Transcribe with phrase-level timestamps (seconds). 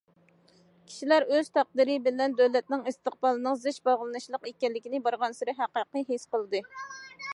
[0.91, 6.65] كىشىلەر ئۆز تەقدىرى بىلەن دۆلەتنىڭ ئىستىقبالىنىڭ زىچ باغلىنىشلىق ئىكەنلىكىنى بارغانسېرى ھەقىقىي ھېس قىلدى.